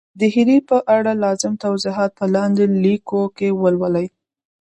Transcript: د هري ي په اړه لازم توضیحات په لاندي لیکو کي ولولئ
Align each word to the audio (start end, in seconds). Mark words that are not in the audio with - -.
د 0.19 0.21
هري 0.33 0.57
ي 0.61 0.67
په 0.69 0.77
اړه 0.95 1.11
لازم 1.23 1.53
توضیحات 1.65 2.11
په 2.19 2.25
لاندي 2.33 2.65
لیکو 2.83 3.21
کي 3.37 3.49
ولولئ 3.61 4.07